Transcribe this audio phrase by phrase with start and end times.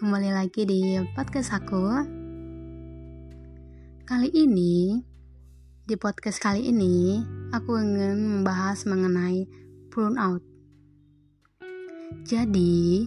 [0.00, 2.00] kembali lagi di podcast aku.
[4.08, 4.96] Kali ini,
[5.84, 7.20] di podcast kali ini,
[7.52, 9.44] aku ingin membahas mengenai
[9.92, 10.40] burnout.
[12.24, 13.04] Jadi,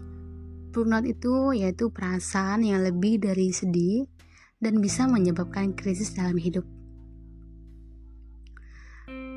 [0.69, 4.05] burnout itu yaitu perasaan yang lebih dari sedih
[4.61, 6.69] dan bisa menyebabkan krisis dalam hidup.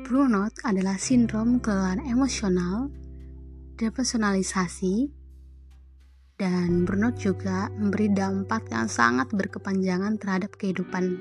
[0.05, 2.93] Burnout adalah sindrom kelelahan emosional,
[3.81, 5.24] depersonalisasi,
[6.35, 11.15] dan burnout juga memberi dampak yang sangat berkepanjangan terhadap kehidupan.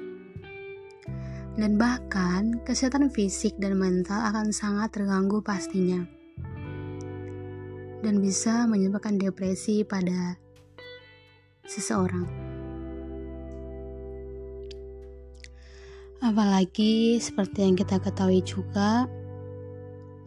[1.54, 6.02] Dan bahkan kesehatan fisik dan mental akan sangat terganggu pastinya.
[8.02, 10.34] Dan bisa menyebabkan depresi pada
[11.62, 12.26] seseorang.
[16.18, 19.06] Apalagi seperti yang kita ketahui juga,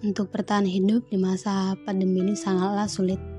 [0.05, 3.36] untuk bertahan hidup di masa pandemi ini sangatlah sulit.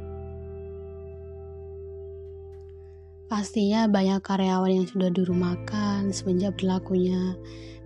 [3.28, 7.36] Pastinya banyak karyawan yang sudah dirumahkan semenjak berlakunya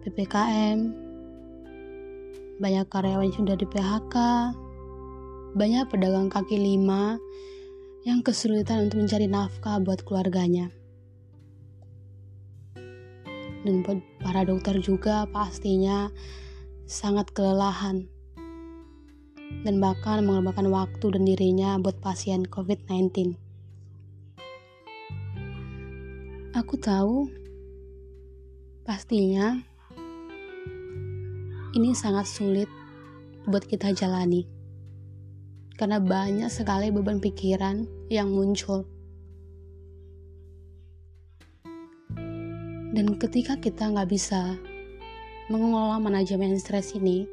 [0.06, 0.78] PPKM.
[2.62, 4.16] Banyak karyawan yang sudah di PHK.
[5.58, 7.18] Banyak pedagang kaki lima
[8.06, 10.70] yang kesulitan untuk mencari nafkah buat keluarganya
[13.62, 16.10] dan buat para dokter juga pastinya
[16.86, 18.10] sangat kelelahan
[19.62, 23.52] dan bahkan mengorbankan waktu dan dirinya buat pasien COVID-19.
[26.62, 27.27] Aku tahu.
[28.86, 29.58] Pastinya
[31.74, 32.70] ini sangat sulit
[33.50, 34.46] buat kita jalani.
[35.74, 37.82] Karena banyak sekali beban pikiran
[38.14, 38.86] yang muncul.
[42.94, 44.54] Dan ketika kita nggak bisa
[45.50, 47.26] mengelola manajemen stres ini,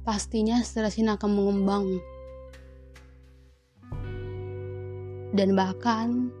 [0.00, 1.92] pastinya stres ini akan mengembang.
[5.36, 6.37] Dan bahkan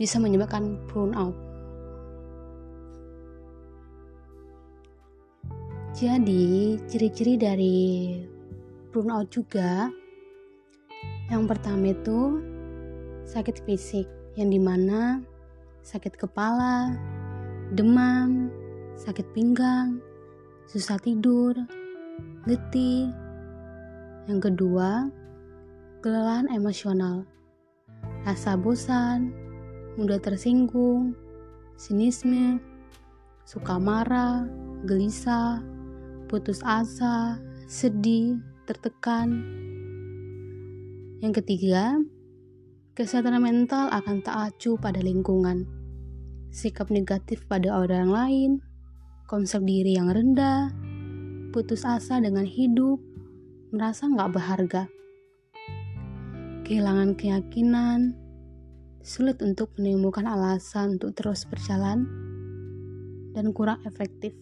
[0.00, 1.36] bisa menyebabkan burnout.
[5.92, 7.78] Jadi, ciri-ciri dari
[8.88, 9.92] burnout juga
[11.28, 12.40] yang pertama itu
[13.28, 15.20] sakit fisik yang di mana
[15.84, 16.96] sakit kepala,
[17.76, 18.50] demam,
[18.98, 20.00] sakit pinggang,
[20.66, 21.54] susah tidur,
[22.44, 23.12] letih.
[24.28, 25.08] Yang kedua,
[26.04, 27.24] kelelahan emosional,
[28.26, 29.32] rasa bosan,
[29.98, 31.16] mudah tersinggung,
[31.74, 32.60] sinisme,
[33.42, 34.46] suka marah,
[34.86, 35.64] gelisah,
[36.30, 39.42] putus asa, sedih, tertekan.
[41.20, 41.98] Yang ketiga,
[43.00, 45.64] Kesehatan mental akan tak acuh pada lingkungan,
[46.52, 48.50] sikap negatif pada orang lain,
[49.24, 50.68] konsep diri yang rendah,
[51.48, 53.00] putus asa dengan hidup,
[53.72, 54.84] merasa nggak berharga,
[56.68, 58.19] kehilangan keyakinan,
[59.00, 62.04] sulit untuk menemukan alasan untuk terus berjalan,
[63.32, 64.36] dan kurang efektif.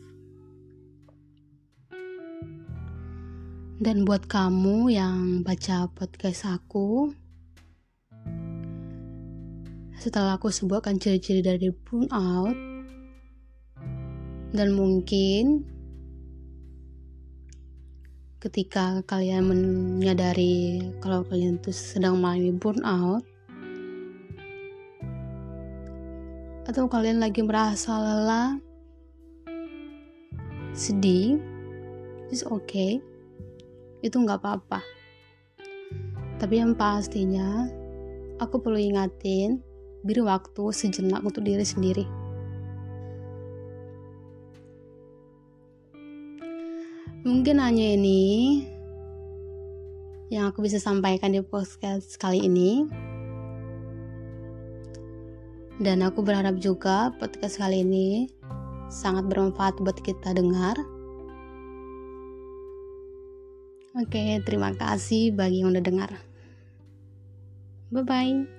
[3.79, 7.15] Dan buat kamu yang baca podcast aku,
[9.99, 12.55] setelah aku sebutkan ciri-ciri dari burnout
[14.55, 15.67] dan mungkin
[18.39, 23.27] ketika kalian menyadari kalau kalian itu sedang mengalami burnout
[26.69, 28.61] atau kalian lagi merasa lelah
[30.77, 31.41] sedih
[32.29, 33.01] it's okay
[34.05, 34.85] itu nggak apa-apa
[36.39, 37.67] tapi yang pastinya
[38.39, 39.59] aku perlu ingatin
[40.07, 42.07] beri waktu sejenak untuk diri sendiri.
[47.27, 48.63] Mungkin hanya ini
[50.31, 52.87] yang aku bisa sampaikan di podcast kali ini.
[55.79, 58.27] Dan aku berharap juga podcast kali ini
[58.91, 60.75] sangat bermanfaat buat kita dengar.
[63.99, 66.11] Oke, terima kasih bagi yang udah dengar.
[67.95, 68.58] Bye bye.